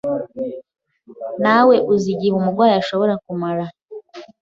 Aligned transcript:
Ntawe 1.41 1.75
uzi 1.93 2.07
igihe 2.15 2.33
umurwayi 2.35 2.75
ashobora 2.81 3.13
kumara. 3.23 3.65